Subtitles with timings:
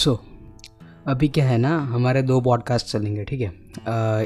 [0.00, 0.18] सो so,
[1.06, 3.48] अभी क्या है ना हमारे दो पॉडकास्ट चलेंगे ठीक है?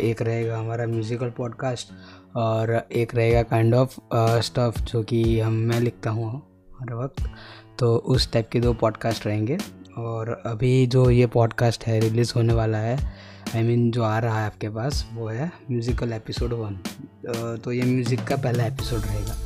[0.01, 1.89] एक रहेगा हमारा म्यूज़िकल पॉडकास्ट
[2.37, 3.99] और एक रहेगा काइंड ऑफ़
[4.41, 6.43] स्टफ़ जो कि हम मैं लिखता हूँ
[6.81, 7.31] हर वक्त।
[7.79, 9.59] तो उस टाइप के दो पॉडकास्ट रहेंगे
[9.99, 12.97] और अभी जो ये पॉडकास्ट है रिलीज़ होने वाला है
[13.55, 16.79] आई I मीन mean, जो आ रहा है आपके पास वो है म्यूज़िकल एपिसोड वन
[17.57, 19.37] तो ये म्यूज़िक का पहला एपिसोड रहेगा।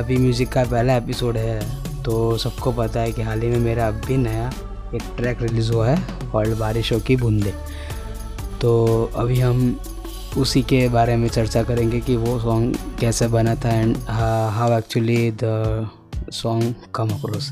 [0.00, 1.60] अभी म्यूज़िक का पहला एपिसोड है
[2.02, 4.52] तो सबको पता है कि हाल ही में मेरा अभी नया
[4.96, 7.54] एक ट्रैक रिलीज़ हुआ है कॉल्ड बारिशों की बूंदे।
[8.60, 8.72] तो
[9.16, 9.80] अभी हम
[10.38, 15.30] उसी के बारे में चर्चा करेंगे कि वो सॉन्ग कैसे बना था and how actually
[15.42, 15.90] the
[16.32, 17.50] song come across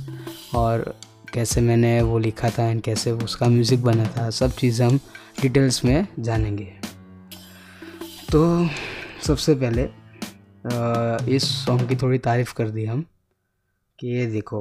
[0.54, 0.94] और
[1.32, 4.98] कैसे मैंने वो लिखा था एंड कैसे उसका म्यूज़िक बना था, सब चीज़ हम
[5.42, 6.72] डिटेल्स में जानेंगे।
[8.32, 8.68] तो
[9.26, 9.88] सबसे पहले
[11.36, 13.04] इस सॉन्ग की थोड़ी तारीफ़ कर दी हम
[13.98, 14.60] कि ये देखो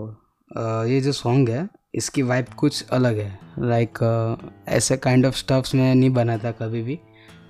[0.87, 5.73] ये जो सॉन्ग है इसकी वाइब कुछ अलग है। लाइक like, ऐसे काइंड ऑफ़ स्टफ्स
[5.75, 6.99] में नहीं बना था कभी भी।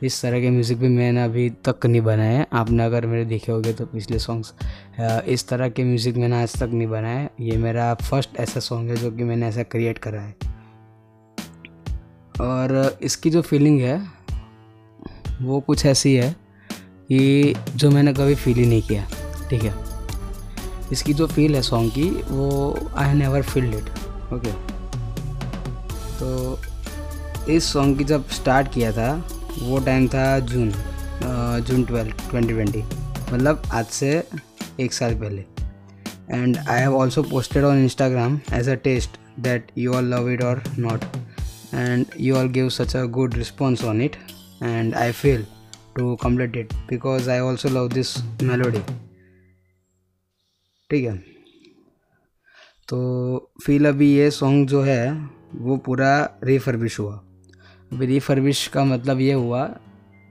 [0.04, 3.52] इस तरह के म्यूज़िक भी मैंने अभी तक नहीं बनाए। हैं आपने अगर मेरे देखे
[3.52, 4.54] होंगे तो पिछले सॉन्ग्स
[5.28, 8.96] इस तरह के म्यूज़िक मैंने आज तक नहीं बनाए। ये मेरा फ़र्स्ट ऐसा सॉन्ग है
[8.96, 10.36] जो कि मैंने ऐसा क्रिएट करा है।
[12.42, 13.98] और इसकी जो फीलिंग है
[15.42, 16.32] वो कुछ ऐसी है
[17.10, 19.08] कि जो मैंने कभी फील ही नहीं किया।
[19.50, 19.74] ठीक है?
[20.92, 24.03] इसकी जो फील है सॉन्ग की वो I never felt it
[24.34, 24.52] okay.
[26.20, 29.14] तो इस सॉन्ग की जब स्टार्ट किया था,
[29.62, 30.72] वो टाइम था June
[31.68, 32.84] June twelve twenty twenty
[33.34, 34.12] मतलब आज से
[34.80, 35.42] एक साल पहले।
[36.32, 40.44] And I have also posted on Instagram as a test that you all love it
[40.44, 41.04] और not
[41.74, 44.16] and you all give such a good response on it
[44.64, 45.46] and I feel
[45.98, 48.80] to complete it because I also love this melody
[50.90, 51.33] ठीक है।
[52.90, 55.12] तो feel अभी ये song जो है,
[55.56, 57.14] वो पूरा रिफर्बिश हुआ।
[57.94, 59.64] अभी रिफर्बिश का मतलब ये हुआ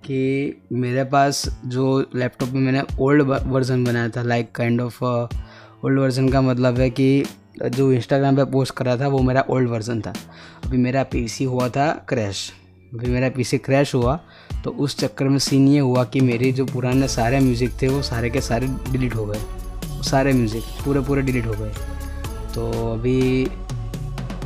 [0.04, 5.98] कि मेरे पास जो लैपटॉप में मैंने ओल्ड वर्जन बनाया था like kind of old
[5.98, 7.24] version का मतलब है कि
[7.60, 10.12] जो इंस्टाग्राम पे पोस्ट करा था, वो मेरा ओल्ड वर्जन था।
[10.64, 12.50] अभी मेरा पीसी हुआ था क्रैश
[12.92, 14.18] अभी मेरा पीसी क्रैश हुआ
[14.64, 18.02] तो उस चक्कर में सीन ये हुआ कि मेरे जो पुराने सारे म्यूज़िक थे, वो
[18.02, 21.72] सारे के सारे डिलीट हो गए। सारे म्यूज़िक पूरे पूरे डिलीट हो गए।
[22.54, 23.44] तो अभी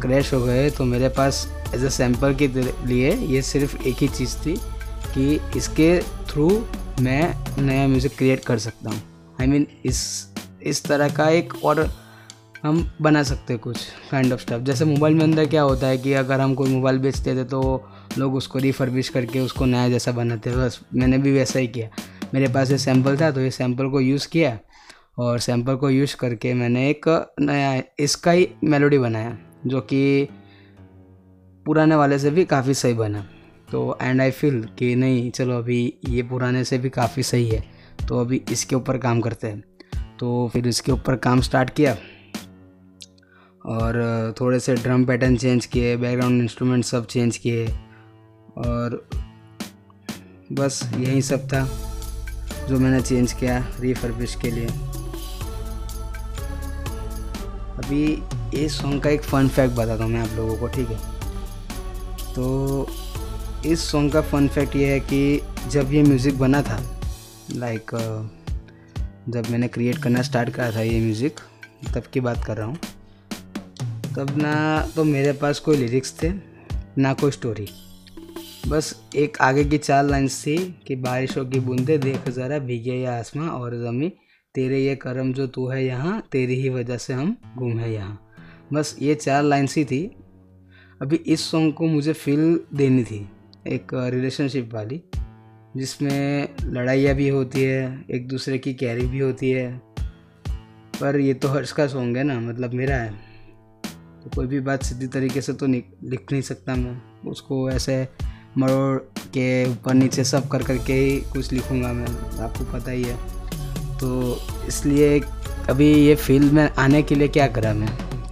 [0.02, 4.08] क्रैश हो गए तो मेरे पास एज अ सैंपल के लिए ये सिर्फ़ एक ही
[4.08, 4.56] चीज़ थी
[5.14, 5.98] कि इसके
[6.30, 6.48] थ्रू
[7.00, 7.22] मैं
[7.58, 9.00] नया म्यूज़िक क्रिएट कर सकता हूँ।
[9.40, 11.80] आई I मीन mean, इस इस तरह का एक और
[12.62, 13.78] हम बना सकते हैं कुछ
[14.10, 16.98] काइंड ऑफ़ स्टफ़ जैसे मोबाइल में अंदर क्या होता है कि अगर हम कोई मोबाइल
[16.98, 17.60] बेचते थे तो
[18.18, 21.88] लोग उसको रिफर्बिश करके उसको नया जैसा बनाते बस मैंने भी वैसा ही किया।
[22.34, 24.58] मेरे पास ये सैंपल था तो ये सैंपल को यूज़ किया।
[25.16, 27.08] और सैंपल को यूज़ करके मैंने एक
[27.40, 30.28] नया इसका ही मेलोडी बनाया, जो कि
[31.66, 33.26] पुराने वाले से भी काफ़ी सही बना।
[33.68, 35.78] तो एंड आई फील कि नहीं, चलो अभी
[36.08, 37.64] ये पुराने से भी काफ़ी सही है
[38.08, 39.62] तो अभी इसके ऊपर काम करते हैं।
[40.18, 41.96] तो फिर इसके ऊपर काम स्टार्ट किया,
[43.64, 47.66] और थोड़े से ड्रम पैटर्न चेंज किए बैकग्राउंड इंस्ट्रूमेंट सब चेंज किए,
[48.58, 49.08] और
[50.52, 51.64] बस यही सब था,
[52.68, 54.68] जो मैंने चेंज किया रीफर्बिश के लिए।
[57.78, 58.04] अभी
[58.54, 60.98] इस सॉन्ग का एक फ़न फैक्ट बताता हूँ मैं आप लोगों को, ठीक है?
[62.34, 62.88] तो
[63.66, 66.78] इस सॉन्ग का फ़न फैक्ट ये है कि जब ये म्यूज़िक बना था
[67.54, 67.90] लाइक
[69.28, 71.40] जब मैंने क्रिएट करना स्टार्ट करा था ये म्यूज़िक
[71.94, 72.76] तब की बात कर रहा हूँ।
[74.16, 74.54] तब ना
[74.96, 76.32] तो मेरे पास कोई लिरिक्स थे,
[76.98, 77.68] ना कोई स्टोरी
[78.68, 80.56] बस एक आगे की चार लाइन्स थी
[80.86, 84.12] कि बारिशों की बूंदे, देख ज़रा भीगे या आसमां और ज़मीन
[84.56, 88.20] तेरे ये करम जो तू है यहाँ, तेरी ही वजह से हम गुम है यहाँ।
[88.72, 90.04] बस ये चार लाइन्स ही थी।
[91.00, 93.18] अभी इस सॉन्ग को मुझे फील देनी थी,
[93.66, 95.02] एक रिलेशनशिप वाली,
[95.76, 99.70] जिसमें लड़ाइयाँ भी होती है, एक दूसरे की कैरी भी होती है।
[101.00, 103.12] पर ये तो हर्ष का सॉन्ग है ना मतलब मेरा है।
[104.24, 107.00] तो कोई भी बात सीधी तरीके से तो लिख नहीं सकता मैं।
[107.30, 108.06] उसको ऐसे
[108.58, 108.98] मरोड़
[109.28, 112.06] के ऊपर नीचे सब कर करके ही कुछ लिखूँगा मैं,
[112.38, 113.35] आपको पता ही है।
[114.00, 115.20] तो इसलिए
[115.70, 117.88] अभी ये फ़ील्ड में आने के लिए क्या करा मैं?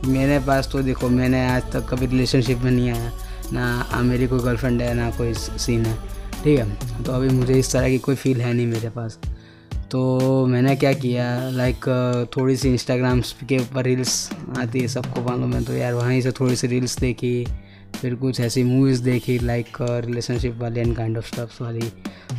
[0.07, 3.13] मेरे पास तो देखो, मैंने आज तक कभी रिलेशनशिप में नहीं आया।
[3.53, 5.95] ना मेरी कोई गर्लफ्रेंड है, ना कोई सीन है।
[6.45, 7.03] ठीक है?
[7.03, 9.19] तो अभी मुझे इस तरह की कोई फील है नहीं मेरे पास।
[9.91, 11.85] तो मैंने क्या किया लाइक
[12.37, 16.31] थोड़ी सी इंस्टाग्राम्स के ऊपर रील्स आती है सबको मालूम है तो यार वहीं से
[16.31, 17.47] थोड़ी सी रील्स देखी।
[17.95, 21.91] फिर कुछ ऐसी मूवीज़ देखी लाइक रिलेशनशिप वाली एंड काइंड ऑफ़ स्टफ्स वाली।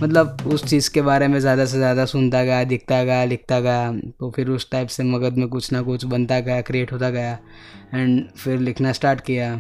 [0.02, 3.92] मतलब उस चीज़ के बारे में ज़्यादा से ज़्यादा सुनता गया दिखता गया लिखता गया।
[4.20, 7.38] तो फिर उस टाइप से मगध में कुछ ना कुछ बनता गया क्रिएट होता गया।
[7.94, 9.56] एंड फिर लिखना स्टार्ट किया।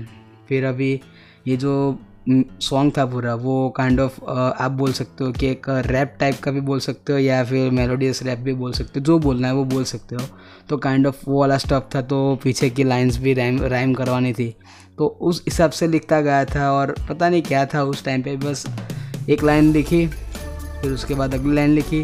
[0.50, 1.00] फिर अभी
[1.47, 1.97] ये जो
[2.30, 6.15] सॉन्ग था पूरा वो काइंड kind ऑफ़ of, आप बोल सकते हो कि एक रैप
[6.19, 9.18] टाइप का भी बोल सकते हो या फिर मेलोडियस रैप भी बोल सकते हो। जो
[9.19, 10.21] बोलना है वो बोल सकते हो।
[10.69, 13.62] तो काइंड kind ऑफ़ of वो वाला स्टफ़ था तो पीछे की लाइंस भी रैम
[13.63, 14.53] राइम करवानी थी।
[14.97, 18.36] तो उस हिसाब से लिखता गया था और पता नहीं क्या था उस टाइम पे।
[18.38, 18.65] बस
[19.30, 20.06] एक लाइन लिखी,
[20.81, 22.03] फिर उसके बाद अगली लाइन लिखी,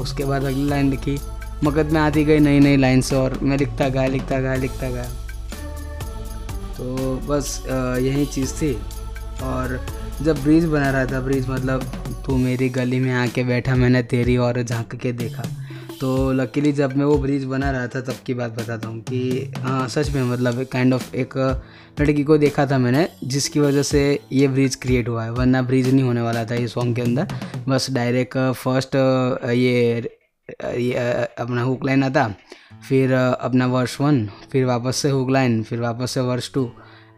[0.00, 1.18] उसके बाद अगली लाइन लिखी।
[1.64, 5.04] मगज में आती गई नई नई लाइन्स और मैं लिखता गया लिखता गया लिखता गया।
[6.76, 7.62] तो बस
[8.02, 8.72] यही चीज़ थी।
[9.42, 9.80] और
[10.22, 11.82] जब ब्रिज बना रहा था ब्रिज मतलब
[12.26, 15.42] तू मेरी गली में आके बैठा, मैंने तेरी और झाँक के देखा।
[16.00, 19.52] तो लकीली जब मैं वो ब्रिज बना रहा था, तब की बात बताता हूँ कि
[19.58, 21.36] हाँ सच में मतलब काइंड ऑफ़ एक
[22.00, 24.02] लड़की को देखा था मैंने, जिसकी वजह से
[24.32, 27.26] ये ब्रिज क्रिएट हुआ है। वरना ब्रिज नहीं होने वाला था ये सॉन्ग के अंदर।
[27.68, 28.94] बस डायरेक्ट फ़र्स्ट
[29.46, 30.08] ये
[30.76, 30.92] ये
[31.38, 32.28] अपना हुक लाइन आता,
[32.88, 36.70] फिर अपना वर्ष वन फिर वापस से हुक लाइन फिर वापस से वर्ष टू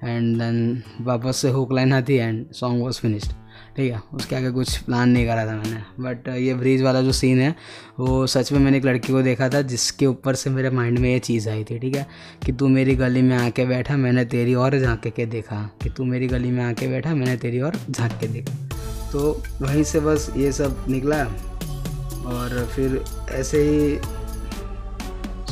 [0.05, 3.33] एंड देन वापस से हुक लाइन आती एंड सॉन्ग वॉज़ फिनिश्ड
[3.77, 7.13] ठीक है, उसके आगे कुछ प्लान नहीं करा था मैंने। बट ये ब्रिज वाला जो
[7.13, 7.55] सीन है,
[7.99, 11.13] वो सच में मैंने एक लड़की को देखा था, जिसके ऊपर से मेरे माइंड में
[11.13, 12.07] ये चीज़ आई थी, ठीक है?
[12.47, 16.05] कि तू मेरी गली में आके बैठा, मैंने तेरी और झाँक के देखा। कि तू
[16.05, 18.55] मेरी गली में आके बैठा, मैंने तेरी और झाँक के देखा।
[19.13, 21.25] तो वहीं से बस ये सब निकला,
[22.27, 23.99] और फिर ऐसे ही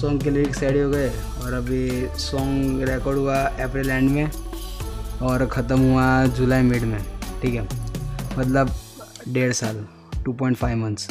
[0.01, 4.31] सॉन्ग के लिरिक्स रेडी हो गए, और अभी सॉन्ग रिकॉर्ड हुआ अप्रैल एंड में,
[5.23, 7.05] और ख़त्म हुआ जुलाई मिड में,
[7.43, 7.88] ठीक है?
[8.39, 8.71] मतलब
[9.29, 9.85] डेढ़ साल
[10.25, 11.09] 2.5 मंथ्स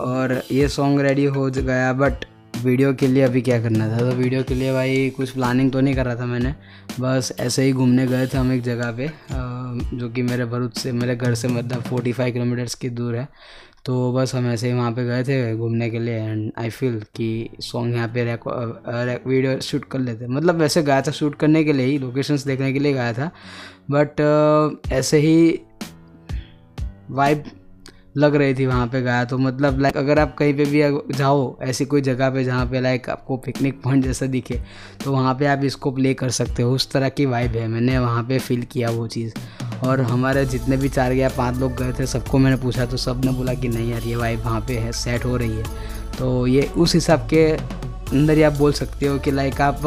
[0.00, 2.24] और ये सॉन्ग रेडी हो गया बट
[2.56, 3.98] वीडियो के लिए अभी क्या करना था?
[3.98, 6.54] तो वीडियो के लिए भाई कुछ प्लानिंग तो नहीं कर रहा था मैंने।
[7.00, 9.10] बस ऐसे ही घूमने गए थे हम एक जगह पे
[9.96, 13.28] जो कि मेरे भरूच से, मेरे घर से मतलब 45 किलोमीटर्स की दूर है।
[13.84, 17.00] तो बस हम ऐसे ही वहाँ पे गए थे घूमने के लिए एंड आई फील
[17.16, 18.24] कि सॉन्ग यहाँ पे
[19.28, 22.72] वीडियो शूट कर लेते। मतलब वैसे गया था शूट करने के लिए ही लोकेशंस देखने
[22.72, 23.30] के लिए गया था।
[23.90, 24.20] बट
[24.92, 25.60] ऐसे ही
[27.10, 27.44] वाइब
[28.16, 31.56] लग रही थी वहाँ पे गया तो मतलब लाइक अगर आप कहीं पे भी जाओ,
[31.62, 34.60] ऐसी कोई जगह पे जहाँ पे लाइक आपको पिकनिक पॉइंट जैसा दिखे
[35.04, 37.98] तो वहाँ पे आप इसको प्ले कर सकते हो। उस तरह की वाइब है, मैंने
[37.98, 39.34] वहाँ पे फील किया वो चीज़।
[39.86, 43.32] और हमारे जितने भी चार या पाँच लोग गए थे, सबको मैंने पूछा तो सबने
[43.32, 45.64] बोला कि नहीं यार, ये वाइब वहाँ पे है सेट हो रही है।
[46.18, 49.86] तो ये उस हिसाब के अंदर ही आप बोल सकते हो कि लाइक आप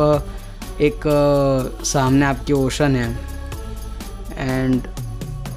[0.82, 1.02] एक,
[1.86, 3.10] सामने आपके ओशन है
[4.38, 4.88] and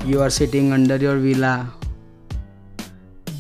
[0.05, 1.73] you are sitting under your villa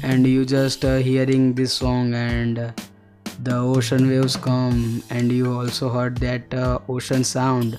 [0.03, 2.73] and you just uh, hearing this song and uh,
[3.43, 7.79] the ocean waves come and you also heard that uh, ocean sound.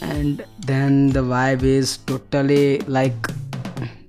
[0.00, 3.14] And then the vibe is totally like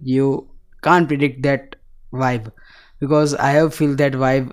[0.01, 0.47] you
[0.83, 1.75] can't predict that
[2.13, 2.51] vibe
[2.99, 4.51] because i have feel that vibe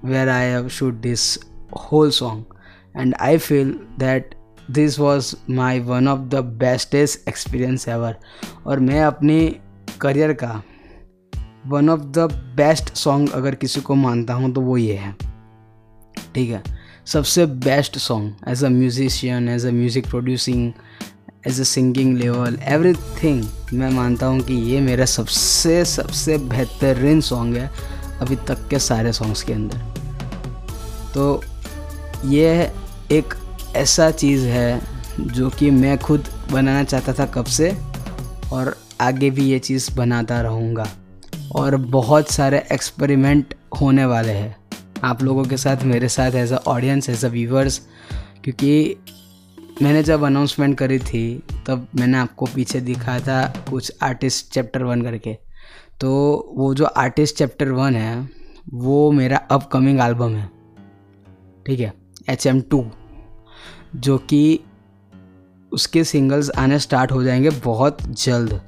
[0.00, 1.38] where i have shoot this
[1.72, 2.46] whole song.
[2.94, 4.34] And i feel that
[4.70, 8.16] this was my one of the bestest experience ever
[8.66, 9.56] और मैं अपनी
[10.00, 10.62] career का
[11.66, 15.14] one of the best song अगर किसी को मानता हूँ तो वो ये है।
[16.34, 16.62] ठीक है?
[17.06, 20.72] सबसे best song as a musician as a music producing
[21.46, 22.58] as a singing level
[22.94, 27.70] everything मैं मानता हूँ कि ये मेरा सबसे सबसे बेहतरीन सॉन्ग है
[28.20, 29.78] अभी तक के सारे सॉन्ग्स के अंदर।
[31.14, 31.42] तो
[32.24, 32.72] ये
[33.12, 33.34] एक
[33.76, 34.80] ऐसा चीज़ है
[35.20, 37.76] जो कि मैं खुद बनाना चाहता था कब से
[38.52, 40.88] और आगे भी ये चीज़ बनाता रहूँगा।
[41.56, 44.56] और बहुत सारे एक्सपेरिमेंट होने वाले हैं।
[45.04, 47.80] आप लोगों के साथ, मेरे साथ as a audience as a viewers
[48.44, 48.96] क्योंकि
[49.82, 55.02] मैंने जब अनाउंसमेंट करी थी, तब मैंने आपको पीछे दिखाया था कुछ आर्टिस्ट चैप्टर वन
[55.02, 55.36] करके।
[56.00, 56.10] तो
[56.56, 58.28] वो जो आर्टिस्ट चैप्टर वन है,
[58.74, 60.50] वो मेरा अपकमिंग एल्बम है।
[61.66, 61.92] ठीक है?
[62.28, 62.90] एच एम टू
[63.96, 64.60] जो कि
[65.72, 68.60] उसके सिंगल्स आने स्टार्ट हो जाएँगे बहुत जल्द।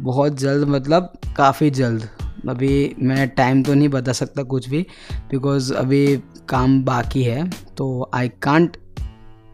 [0.00, 2.08] बहुत जल्द मतलब काफ़ी जल्द।
[2.48, 4.86] अभी मैं टाइम तो नहीं बता सकता कुछ भी
[5.30, 6.16] बिकॉज़ अभी
[6.48, 8.76] काम बाकी है। तो I can't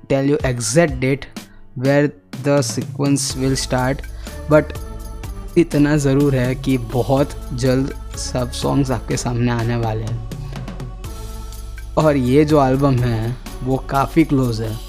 [0.09, 1.25] tell you exact date
[1.79, 2.13] where
[2.45, 4.03] the sequence will start
[4.51, 4.73] but
[5.59, 10.31] इतना ज़रूर है कि बहुत जल्द सब सॉन्ग्स आपके सामने आने वाले हैं।
[11.99, 14.86] और ये जो एल्बम है, वो काफ़ी क्लोज है।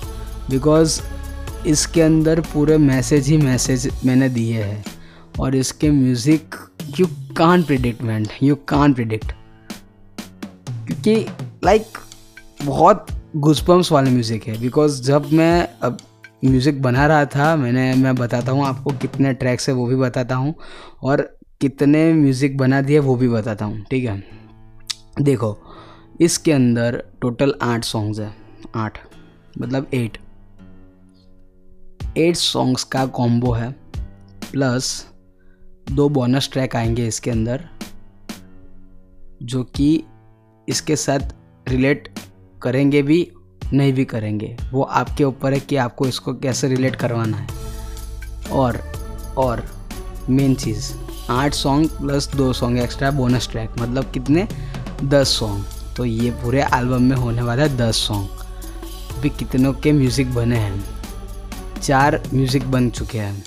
[0.49, 1.01] बिकॉज़
[1.67, 4.83] इसके अंदर पूरे मैसेज ही मैसेज मैंने दिए हैं।
[5.39, 6.55] और इसके music
[6.99, 9.31] you can predict man you can predict
[10.87, 11.15] क्योंकि
[11.63, 15.97] लाइक like, बहुत घुसपम्स वाले म्यूज़िक है। बिकॉज़ जब मैं अब
[16.45, 20.35] म्यूज़िक बना रहा था मैंने मैं बताता हूँ आपको कितने ट्रैक्स है वो भी बताता
[20.35, 20.53] हूँ।
[21.03, 21.21] और
[21.61, 24.23] कितने म्यूज़िक बना दिए वो भी बताता हूँ ठीक है?
[25.21, 25.57] देखो
[26.21, 28.35] इसके अंदर टोटल आठ सॉन्ग्स हैं।
[28.75, 28.97] आठ
[29.59, 30.17] मतलब एट
[32.17, 33.69] एट सॉन्ग्स का कॉम्बो है
[34.51, 35.05] प्लस
[35.91, 37.63] दो बोनस ट्रैक आएँगे इसके अंदर,
[39.43, 40.03] जो कि
[40.67, 41.33] इसके साथ
[41.69, 42.09] रिलेट
[42.61, 43.31] करेंगे भी,
[43.73, 47.47] नहीं भी करेंगे। वो आपके ऊपर है कि आपको इसको कैसे रिलेट करवाना है।
[48.51, 48.81] और
[49.37, 49.65] और
[50.29, 50.91] मेन चीज़,
[51.29, 54.47] आठ सॉन्ग प्लस दो सॉन्ग एक्स्ट्रा बोनस ट्रैक मतलब कितने?
[55.03, 55.65] दस सॉन्ग
[55.97, 58.29] तो ये पूरे एल्बम में होने वाला है दस सॉन्ग
[59.17, 60.96] अभी कितनों के म्यूज़िक बने हैं।
[61.77, 63.43] चार म्यूज़िक बन चुके हैं।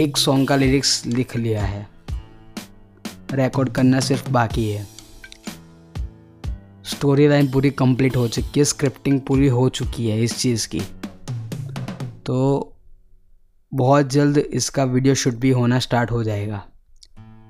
[0.00, 1.86] एक सॉन्ग का लिरिक्स लिख लिया है।
[3.32, 4.86] रिकॉर्ड करना सिर्फ़ बाकी है।
[6.84, 10.80] स्टोरी लाइन पूरी कंप्लीट हो चुकी है। स्क्रिप्टिंग पूरी हो चुकी है इस चीज़ की।
[12.26, 12.72] तो
[13.74, 16.64] बहुत जल्द इसका वीडियो शूट भी होना स्टार्ट हो जाएगा।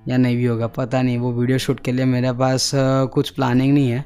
[0.08, 3.75] या नहीं भी होगा, पता नहीं। वो वीडियो शूट के लिए मेरे पास कुछ प्लानिंग
[3.75, 4.04] नहीं है।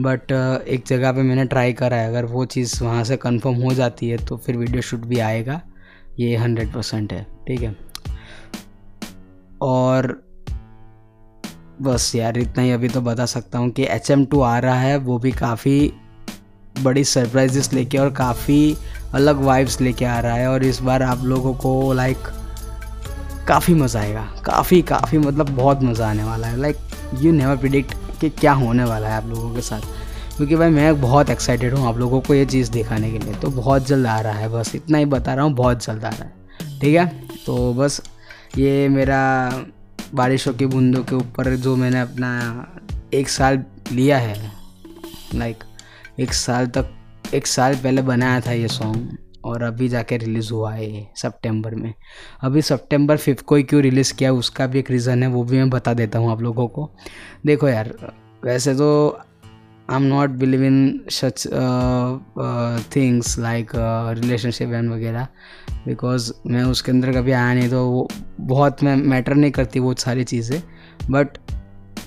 [0.00, 3.72] बट एक जगह पे मैंने ट्राई करा है। अगर वो चीज़ वहाँ से कंफर्म हो
[3.74, 5.60] जाती है तो फिर वीडियो शूट भी आएगा।
[6.20, 7.76] ये हंड्रेड परसेंट है, ठीक है?
[9.62, 10.22] और
[11.82, 14.74] बस यार, इतना ही अभी तो बता सकता हूँ कि एच एम टू आ रहा
[14.74, 15.92] है। वो भी काफ़ी
[16.74, 18.76] बड़ी सरप्राइजेस लेके और काफ़ी
[19.14, 22.28] अलग वाइब्स लेके आ रहा है। और इस बार आप लोगों को लाइक
[23.48, 26.76] काफ़ी मज़ा आएगा। काफ़ी काफ़ी मतलब बहुत मज़ा आने वाला है। लाइक
[27.20, 29.80] यू नेवर प्रिडिक्ट कि क्या होने वाला है आप लोगों के साथ।
[30.36, 33.48] क्योंकि भाई मैं बहुत एक्साइटेड हूँ आप लोगों को ये चीज़ दिखाने के लिए। तो
[33.50, 36.24] बहुत जल्द आ रहा है, बस इतना ही बता रहा हूँ, बहुत जल्द आ रहा
[36.24, 37.06] है। ठीक है?
[37.46, 38.00] तो बस
[38.58, 39.20] ये मेरा
[40.14, 42.30] बारिशों की बूंदों के ऊपर जो मैंने अपना
[43.14, 43.62] एक साल
[43.92, 44.52] लिया है
[45.34, 45.64] लाइक
[46.20, 46.90] एक साल तक,
[47.34, 51.74] एक साल पहले बनाया था ये सॉन्ग और अभी जाके रिलीज़ हुआ है ये, सितंबर
[51.74, 51.92] में।
[52.42, 55.56] अभी सितंबर फिफ्थ को ही क्यों रिलीज़ किया, उसका भी एक रीज़न है, वो भी
[55.56, 56.90] मैं बता देता हूँ आप लोगों को।
[57.46, 57.94] देखो यार,
[58.44, 58.88] वैसे तो
[59.88, 61.46] I am not believe in such
[62.96, 63.70] things like
[64.18, 65.26] relationship and वगैरह
[65.86, 68.06] बिकॉज़ मैं उसके अंदर कभी आया नहीं तो वो
[68.40, 70.60] बहुत मैं मैटर नहीं करती वो सारी चीज़ें।
[71.10, 71.38] बट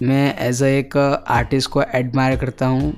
[0.04, 2.94] मैं एज अ एक आर्टिस्ट को एडमायर करता हूँ।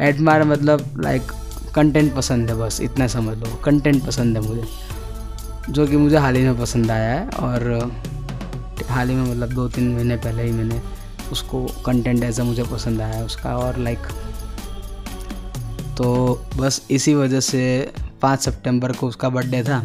[0.00, 1.32] एडमायर मतलब लाइक
[1.76, 4.64] कंटेंट पसंद है बस, इतना समझ लो। कंटेंट पसंद है मुझे,
[5.70, 7.90] जो कि मुझे हाल ही में पसंद आया है और,
[8.88, 10.80] हाल ही में मतलब दो तीन महीने पहले ही मैंने
[11.32, 13.98] उसको कंटेंट ऐसा मुझे पसंद आया उसका और लाइक
[15.96, 16.06] तो
[16.56, 17.92] बस इसी वजह से
[18.22, 19.78] पाँच सितंबर को उसका बर्थडे था।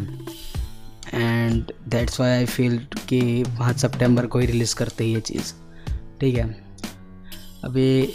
[1.14, 5.52] And that's why I feel कि पाँच सितंबर को ही रिलीज़ करते ही ये चीज़।
[6.20, 6.44] ठीक है?
[7.64, 8.14] अभी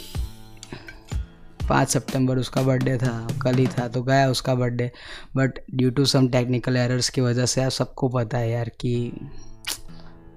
[1.68, 4.90] पाँच सितंबर उसका बर्थडे था, कल ही था तो गया उसका birthday.
[5.36, 9.12] But due to some technical errors की वजह से आप सबको पता है यार कि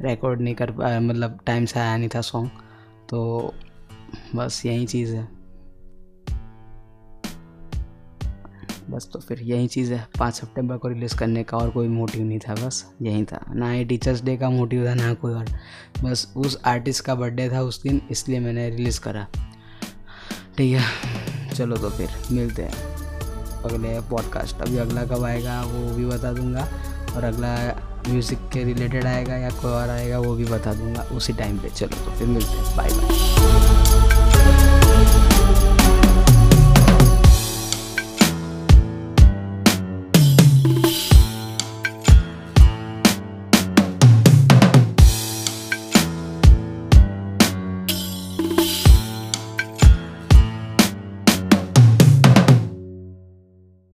[0.01, 2.49] रिकॉर्ड नहीं कर पाया मतलब टाइम से आया नहीं था सॉन्ग
[3.09, 3.53] तो
[4.35, 5.27] बस यही चीज़ है।
[8.89, 12.23] बस तो फिर यही चीज़ है, पाँच सितंबर को रिलीज़ करने का और कोई मोटिव
[12.23, 15.45] नहीं था, बस यही था। ना ही टीचर्स डे का मोटिव था, ना कोई और।
[16.03, 19.27] बस उस आर्टिस्ट का बर्थडे था उस दिन, इसलिए मैंने रिलीज़ करा।
[20.57, 21.20] ठीक है।
[21.61, 22.77] चलो तो फिर मिलते हैं।
[23.65, 26.67] अगले पॉडकास्ट अभी अगला कब आएगा वो भी बता दूँगा।
[27.15, 27.51] और अगला
[28.07, 31.69] म्यूज़िक के रिलेटेड आएगा या कोई और आएगा वो भी बता दूँगा। उसी टाइम पे।
[31.69, 33.09] चलो तो फिर मिलते हैं। Bye bye